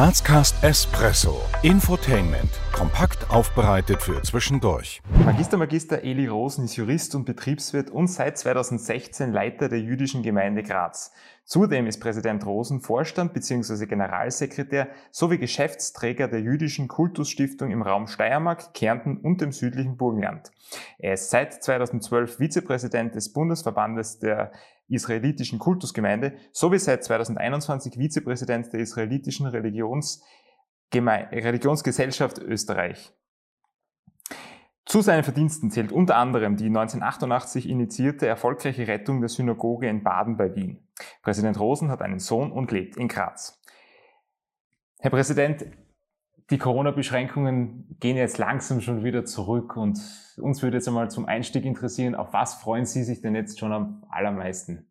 [0.00, 1.42] Grazcast Espresso.
[1.62, 2.48] Infotainment.
[2.72, 5.02] Kompakt aufbereitet für zwischendurch.
[5.26, 10.62] Magister Magister Eli Rosen ist Jurist und Betriebswirt und seit 2016 Leiter der jüdischen Gemeinde
[10.62, 11.12] Graz.
[11.44, 13.84] Zudem ist Präsident Rosen Vorstand bzw.
[13.84, 20.50] Generalsekretär sowie Geschäftsträger der jüdischen Kultusstiftung im Raum Steiermark, Kärnten und dem südlichen Burgenland.
[20.96, 24.52] Er ist seit 2012 Vizepräsident des Bundesverbandes der
[24.90, 30.22] israelitischen Kultusgemeinde sowie seit 2021 Vizepräsident der israelitischen Religions
[30.92, 33.12] Religionsgesellschaft Österreich.
[34.90, 40.36] Zu seinen Verdiensten zählt unter anderem die 1988 initiierte erfolgreiche Rettung der Synagoge in Baden
[40.36, 40.88] bei Wien.
[41.22, 43.62] Präsident Rosen hat einen Sohn und lebt in Graz.
[44.98, 45.64] Herr Präsident,
[46.50, 49.98] die Corona-Beschränkungen gehen jetzt langsam schon wieder zurück und
[50.38, 53.72] uns würde jetzt einmal zum Einstieg interessieren, auf was freuen Sie sich denn jetzt schon
[53.72, 54.86] am allermeisten?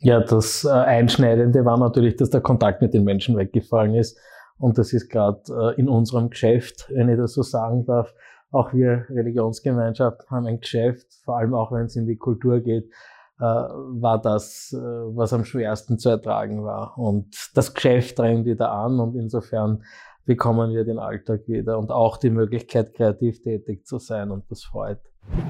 [0.00, 4.18] Ja, das äh, Einschneidende war natürlich, dass der Kontakt mit den Menschen weggefallen ist.
[4.56, 8.14] Und das ist gerade äh, in unserem Geschäft, wenn ich das so sagen darf,
[8.50, 12.84] auch wir Religionsgemeinschaft haben ein Geschäft, vor allem auch wenn es in die Kultur geht,
[13.40, 16.96] äh, war das, was am schwersten zu ertragen war.
[16.96, 19.82] Und das Geschäft drängt wieder an und insofern
[20.28, 24.62] bekommen wir den Alltag wieder und auch die Möglichkeit, kreativ tätig zu sein und das
[24.62, 25.00] freut.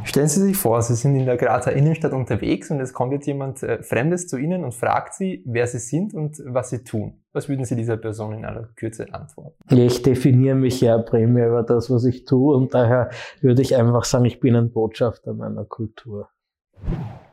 [0.04, 3.26] Stellen Sie sich vor, Sie sind in der Grazer Innenstadt unterwegs und es kommt jetzt
[3.26, 7.24] jemand äh, Fremdes zu Ihnen und fragt Sie, wer Sie sind und was Sie tun.
[7.32, 9.56] Was würden Sie dieser Person in aller Kürze antworten?
[9.68, 14.04] Ich definiere mich ja primär über das, was ich tue und daher würde ich einfach
[14.04, 16.28] sagen, ich bin ein Botschafter meiner Kultur.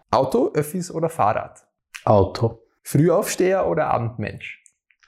[0.09, 1.67] Auto, Öffis oder Fahrrad?
[2.05, 2.63] Auto.
[2.81, 4.63] Frühaufsteher oder Abendmensch?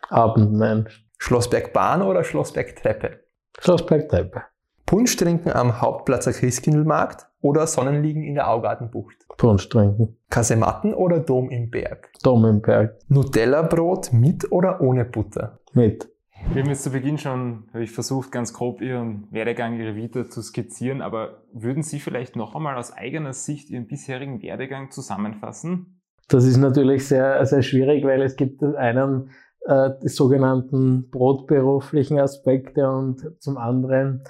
[0.10, 1.07] Abendmensch.
[1.18, 3.22] Schlossbergbahn oder Schlossbergtreppe?
[3.60, 4.44] Schlossbergtreppe.
[4.86, 9.18] Punsch trinken am Hauptplatzer Christkindlmarkt oder Sonnenliegen in der Augartenbucht?
[9.38, 10.18] Punsch trinken.
[10.30, 12.12] Kasematten oder Dom im Berg?
[12.24, 12.98] Dom im Berg.
[13.10, 15.60] Nutella-Brot mit oder ohne Butter?
[15.74, 16.10] Mit.
[16.54, 20.30] Wir haben jetzt zu Beginn schon, habe ich versucht, ganz grob Ihren Werdegang, Ihre Vita
[20.30, 26.00] zu skizzieren, aber würden Sie vielleicht noch einmal aus eigener Sicht Ihren bisherigen Werdegang zusammenfassen?
[26.30, 29.32] Das ist natürlich sehr, sehr schwierig, weil es gibt einen
[29.68, 34.24] äh, die sogenannten brotberuflichen Aspekte und zum anderen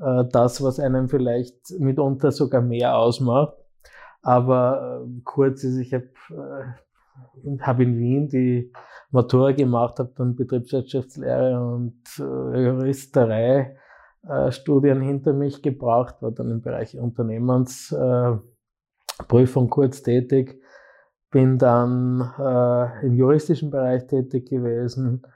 [0.00, 3.56] äh, das, was einem vielleicht mitunter sogar mehr ausmacht.
[4.22, 8.72] Aber äh, kurz ist, ich habe äh, hab in Wien die
[9.10, 13.76] Matura gemacht, habe dann Betriebswirtschaftslehre und äh, Juristerei
[14.28, 20.60] äh, Studien hinter mich gebracht, war dann im Bereich Unternehmensprüfung äh, kurz tätig
[21.34, 25.26] bin dann äh, im juristischen Bereich tätig gewesen,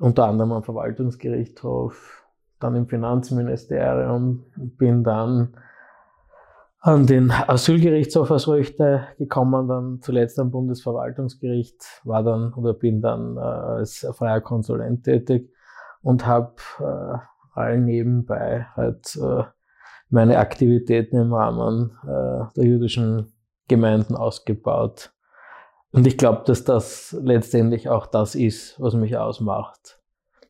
[0.00, 2.26] unter anderem am Verwaltungsgerichtshof,
[2.58, 5.56] dann im Finanzministerium, bin dann
[6.80, 13.36] an den Asylgerichtshof als Richter gekommen, dann zuletzt am Bundesverwaltungsgericht, war dann oder bin dann
[13.36, 15.52] äh, als freier Konsulent tätig
[16.02, 17.18] und habe äh,
[17.54, 19.44] allen nebenbei halt äh,
[20.10, 23.32] meine Aktivitäten im Rahmen äh, der jüdischen
[23.68, 25.12] Gemeinden ausgebaut.
[25.92, 29.98] Und ich glaube, dass das letztendlich auch das ist, was mich ausmacht.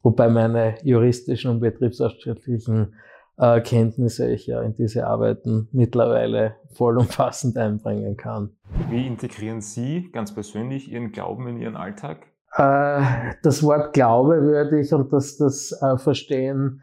[0.02, 2.94] Wobei meine juristischen und betriebswirtschaftlichen
[3.36, 8.56] äh, Kenntnisse ich ja in diese Arbeiten mittlerweile vollumfassend einbringen kann.
[8.90, 12.26] Wie integrieren Sie ganz persönlich Ihren Glauben in Ihren Alltag?
[12.54, 13.02] Äh,
[13.42, 16.82] das Wort Glaube würde ich und das, das äh, Verstehen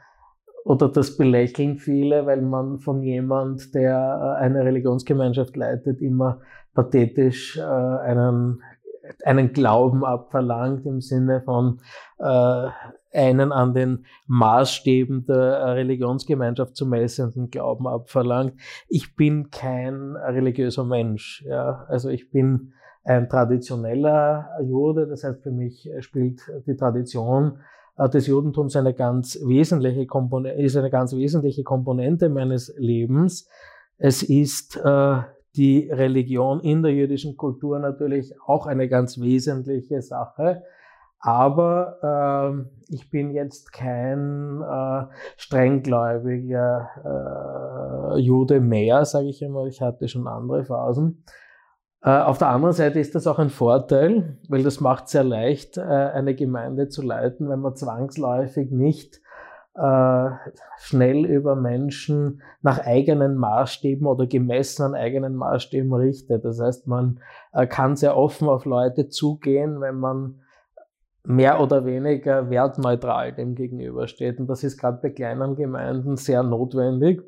[0.64, 6.42] oder das belächeln viele, weil man von jemand, der äh, eine Religionsgemeinschaft leitet, immer
[6.76, 8.62] pathetisch äh, einen,
[9.24, 11.80] einen Glauben abverlangt im Sinne von
[12.20, 12.68] äh,
[13.12, 18.54] einen an den Maßstäben der Religionsgemeinschaft zu messenden Glauben abverlangt.
[18.90, 21.44] Ich bin kein religiöser Mensch.
[21.48, 21.86] Ja?
[21.88, 27.60] Also ich bin ein traditioneller Jude, das heißt für mich spielt die Tradition
[27.98, 33.48] äh, des Judentums eine ganz wesentliche Komponente, ist eine ganz wesentliche Komponente meines Lebens.
[33.98, 35.22] Es ist äh,
[35.56, 40.64] die Religion in der jüdischen Kultur natürlich auch eine ganz wesentliche Sache.
[41.20, 45.06] Aber äh, ich bin jetzt kein äh,
[45.38, 46.90] strenggläubiger
[48.16, 49.68] äh, Jude mehr, sage ich einmal.
[49.68, 51.24] Ich hatte schon andere Phasen.
[52.06, 55.78] Äh, auf der anderen Seite ist das auch ein Vorteil, weil das macht sehr leicht,
[55.78, 59.22] äh, eine Gemeinde zu leiten, wenn man zwangsläufig nicht
[59.76, 60.30] äh,
[60.78, 66.46] schnell über Menschen nach eigenen Maßstäben oder gemessen an eigenen Maßstäben richtet.
[66.46, 67.20] Das heißt, man
[67.70, 70.42] kann sehr offen auf Leute zugehen, wenn man
[71.24, 74.40] mehr oder weniger wertneutral dem gegenübersteht.
[74.40, 77.22] Und das ist gerade bei kleinen Gemeinden sehr notwendig.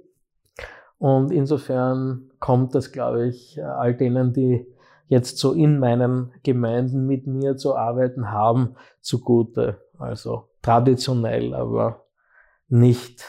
[1.00, 4.66] Und insofern kommt das, glaube ich, all denen, die
[5.08, 9.82] jetzt so in meinen Gemeinden mit mir zu arbeiten haben, zugute.
[9.98, 12.07] Also traditionell, aber
[12.68, 13.26] nicht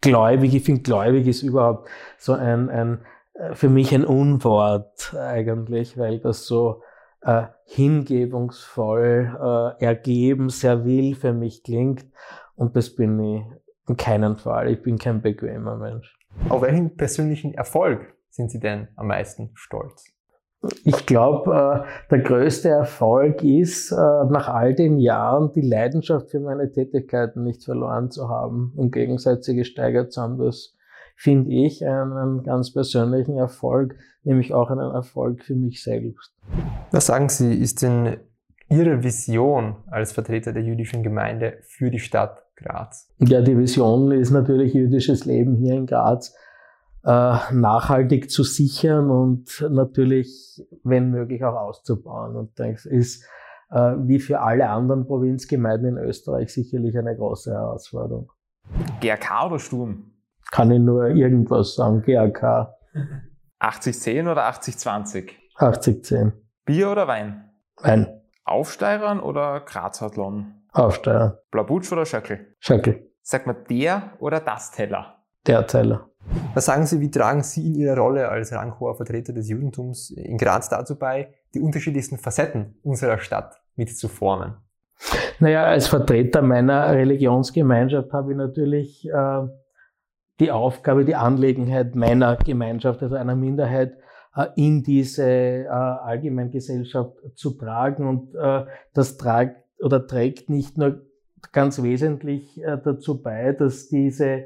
[0.00, 0.54] gläubig.
[0.54, 3.04] Ich finde, gläubig ist überhaupt so ein, ein
[3.34, 6.82] äh, für mich ein Unwort eigentlich, weil das so
[7.22, 12.06] äh, hingebungsvoll, äh, ergeben, sehr will für mich klingt.
[12.54, 13.42] Und das bin ich
[13.88, 14.70] in keinem Fall.
[14.70, 16.18] Ich bin kein bequemer Mensch.
[16.48, 20.04] Auf welchen persönlichen Erfolg sind Sie denn am meisten stolz?
[20.84, 26.40] Ich glaube, äh, der größte Erfolg ist, äh, nach all den Jahren die Leidenschaft für
[26.40, 30.38] meine Tätigkeiten nicht verloren zu haben und gegenseitig gesteigert zu haben.
[30.38, 30.76] Das
[31.16, 36.34] finde ich einen ganz persönlichen Erfolg, nämlich auch einen Erfolg für mich selbst.
[36.90, 38.18] Was sagen Sie, ist denn
[38.68, 43.08] Ihre Vision als Vertreter der jüdischen Gemeinde für die Stadt Graz?
[43.18, 46.34] Ja, die Vision ist natürlich jüdisches Leben hier in Graz
[47.02, 52.36] nachhaltig zu sichern und natürlich, wenn möglich, auch auszubauen.
[52.36, 53.24] Und das ist
[53.70, 58.30] äh, wie für alle anderen Provinzgemeinden in Österreich sicherlich eine große Herausforderung.
[59.00, 60.12] GRK oder Sturm?
[60.50, 62.74] Kann ich nur irgendwas sagen, GRK.
[63.60, 65.30] 80-10 oder 80-20?
[65.56, 66.32] 80-10.
[66.64, 67.50] Bier oder Wein?
[67.76, 68.20] Wein.
[68.44, 70.64] Aufsteirern oder Grazathlon?
[70.72, 71.34] Aufsteirern.
[71.50, 72.54] Blabutsch oder Schöckel?
[72.58, 73.12] Schöckel.
[73.22, 75.22] Sagt man der oder das Teller?
[75.46, 76.09] Der Teller.
[76.54, 80.36] Was sagen Sie, wie tragen Sie in Ihrer Rolle als ranghoher Vertreter des Judentums in
[80.36, 84.54] Graz dazu bei, die unterschiedlichsten Facetten unserer Stadt mitzuformen?
[85.38, 89.46] Naja, als Vertreter meiner Religionsgemeinschaft habe ich natürlich äh,
[90.40, 93.96] die Aufgabe, die Angelegenheit meiner Gemeinschaft, also einer Minderheit,
[94.34, 98.06] äh, in diese äh, Allgemeingesellschaft zu tragen.
[98.06, 101.02] Und äh, das tragt oder trägt nicht nur
[101.52, 104.44] ganz wesentlich äh, dazu bei, dass diese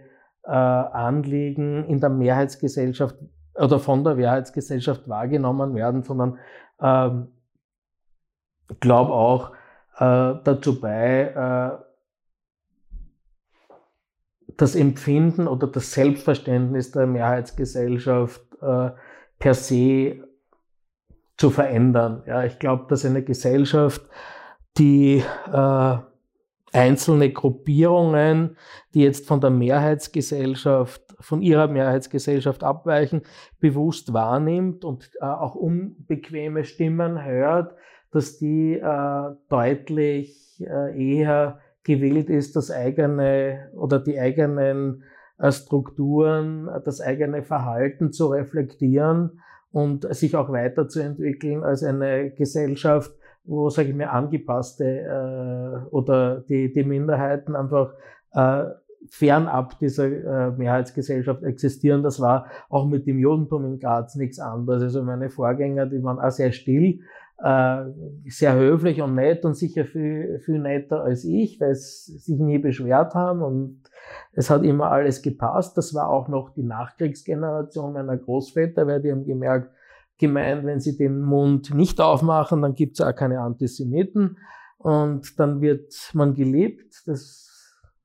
[0.50, 3.16] Anliegen in der Mehrheitsgesellschaft
[3.54, 6.38] oder von der Mehrheitsgesellschaft wahrgenommen werden, sondern
[6.80, 7.28] ähm,
[8.80, 9.52] glaube auch
[9.98, 11.84] äh, dazu bei, äh,
[14.56, 18.90] das Empfinden oder das Selbstverständnis der Mehrheitsgesellschaft äh,
[19.38, 20.24] per se
[21.36, 22.22] zu verändern.
[22.26, 24.02] Ja, ich glaube, dass eine Gesellschaft,
[24.78, 25.96] die äh,
[26.74, 28.56] einzelne Gruppierungen,
[28.94, 33.22] die jetzt von der Mehrheitsgesellschaft, von ihrer Mehrheitsgesellschaft abweichen,
[33.60, 37.74] bewusst wahrnimmt und äh, auch unbequeme Stimmen hört,
[38.10, 45.04] dass die äh, deutlich äh, eher gewillt ist, das eigene oder die eigenen
[45.38, 49.40] äh, Strukturen, das eigene Verhalten zu reflektieren
[49.70, 53.12] und sich auch weiterzuentwickeln als eine Gesellschaft,
[53.44, 57.92] wo, sage ich mir, angepasste äh, oder die, die Minderheiten einfach
[58.32, 58.64] äh,
[59.10, 62.02] fernab dieser äh, Mehrheitsgesellschaft existieren.
[62.02, 64.82] Das war auch mit dem Judentum in Graz nichts anderes.
[64.82, 67.00] Also meine Vorgänger, die waren auch sehr still,
[67.42, 67.84] äh,
[68.28, 72.58] sehr höflich und nett und sicher viel, viel netter als ich, weil sie sich nie
[72.58, 73.82] beschwert haben und
[74.32, 75.76] es hat immer alles gepasst.
[75.76, 79.70] Das war auch noch die Nachkriegsgeneration meiner Großväter, weil die haben gemerkt,
[80.18, 84.38] gemeint, wenn sie den Mund nicht aufmachen, dann gibt es auch keine Antisemiten
[84.78, 87.02] und dann wird man gelebt.
[87.06, 87.44] Das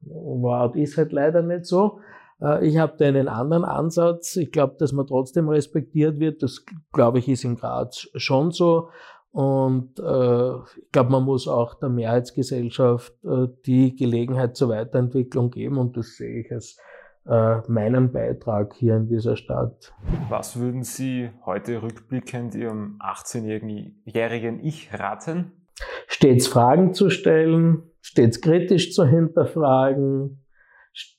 [0.06, 2.00] und ist halt leider nicht so.
[2.42, 4.36] Äh, ich habe da einen anderen Ansatz.
[4.38, 6.42] Ich glaube, dass man trotzdem respektiert wird.
[6.44, 6.64] Das,
[6.94, 8.90] glaube ich, ist in Graz schon so.
[9.32, 15.78] Und äh, ich glaube, man muss auch der Mehrheitsgesellschaft äh, die Gelegenheit zur Weiterentwicklung geben.
[15.78, 16.78] Und das sehe ich als
[17.26, 19.94] meinen Beitrag hier in dieser Stadt.
[20.30, 25.68] Was würden Sie heute rückblickend Ihrem 18-jährigen Ich raten?
[26.08, 30.44] Stets Fragen zu stellen, stets kritisch zu hinterfragen,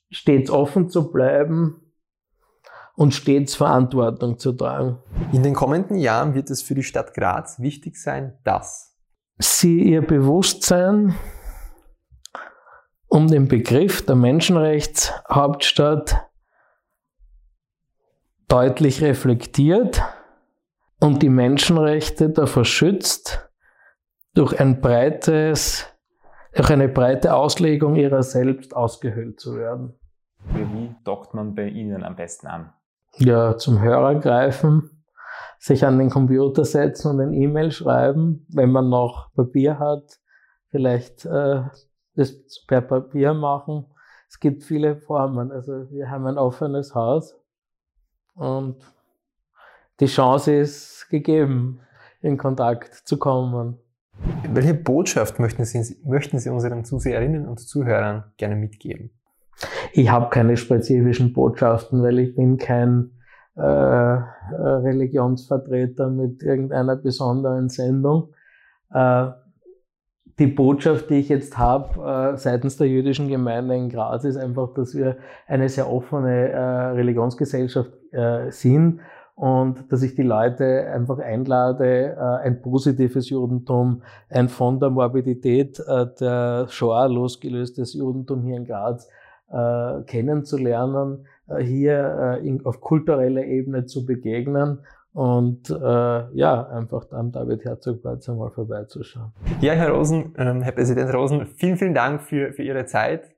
[0.09, 1.93] stets offen zu bleiben
[2.95, 4.99] und stets Verantwortung zu tragen.
[5.31, 8.97] In den kommenden Jahren wird es für die Stadt Graz wichtig sein, dass
[9.39, 11.15] sie ihr Bewusstsein
[13.11, 16.29] um den Begriff der Menschenrechtshauptstadt
[18.47, 20.01] deutlich reflektiert
[21.01, 23.51] und die Menschenrechte davor schützt,
[24.33, 25.87] durch ein breites,
[26.53, 29.99] durch eine breite Auslegung ihrer selbst ausgehöhlt zu werden.
[30.53, 32.71] Wie dockt man bei Ihnen am besten an?
[33.17, 35.03] Ja, zum Hörer greifen,
[35.59, 40.21] sich an den Computer setzen und ein E-Mail schreiben, wenn man noch Papier hat,
[40.69, 41.63] vielleicht äh,
[42.15, 42.33] das
[42.67, 43.85] per Papier machen.
[44.29, 45.51] Es gibt viele Formen.
[45.51, 47.35] Also wir haben ein offenes Haus
[48.35, 48.77] und
[49.99, 51.81] die Chance ist gegeben,
[52.21, 53.77] in Kontakt zu kommen.
[54.51, 59.11] Welche Botschaft möchten Sie, möchten Sie unseren Zuseherinnen und Zuhörern gerne mitgeben?
[59.93, 63.11] Ich habe keine spezifischen Botschaften, weil ich bin kein
[63.55, 68.33] äh, Religionsvertreter mit irgendeiner besonderen Sendung.
[68.91, 69.27] Äh,
[70.41, 74.73] die Botschaft, die ich jetzt habe äh, seitens der jüdischen Gemeinde in Graz, ist einfach,
[74.73, 76.59] dass wir eine sehr offene äh,
[76.95, 79.01] Religionsgesellschaft äh, sind
[79.35, 85.81] und dass ich die Leute einfach einlade, ein positives Judentum, ein von der Morbidität
[86.19, 89.09] der Shoah losgelöstes Judentum hier in Graz
[90.05, 91.25] kennenzulernen,
[91.59, 94.79] hier auf kultureller Ebene zu begegnen
[95.13, 99.33] und äh, ja, einfach am David Herzog Platz einmal vorbeizuschauen.
[99.59, 103.35] Ja, Herr Rosen, ähm, Herr Präsident Rosen, vielen, vielen Dank für, für Ihre Zeit.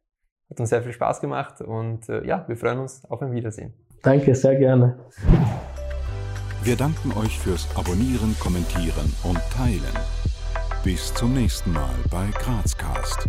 [0.50, 3.74] Hat uns sehr viel Spaß gemacht und äh, ja, wir freuen uns auf ein Wiedersehen.
[4.04, 4.98] Danke, sehr gerne.
[6.64, 9.98] Wir danken euch fürs Abonnieren, Kommentieren und Teilen.
[10.84, 13.28] Bis zum nächsten Mal bei Grazcast.